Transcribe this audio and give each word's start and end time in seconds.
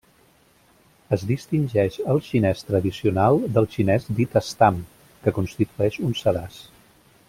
Es 1.17 1.25
distingeix 1.31 1.99
el 2.15 2.23
xinès 2.29 2.65
tradicional 2.71 3.39
del 3.59 3.71
xinès 3.77 4.11
dit 4.23 4.41
estam, 4.45 4.83
que 5.25 5.39
constitueix 5.41 6.05
un 6.11 6.23
sedàs. 6.23 6.63